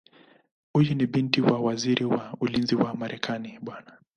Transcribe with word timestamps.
Huyu 0.73 0.95
ni 0.95 1.05
binti 1.07 1.41
wa 1.41 1.59
Waziri 1.59 2.05
wa 2.05 2.33
Ulinzi 2.41 2.75
wa 2.75 2.93
Marekani 2.95 3.59
Bw. 3.61 3.69